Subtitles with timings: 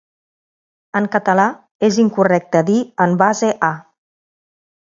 [0.99, 1.45] En català,
[1.89, 3.73] és incorrecte dir "en base a".